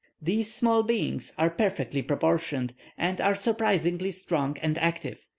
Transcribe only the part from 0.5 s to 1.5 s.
small beings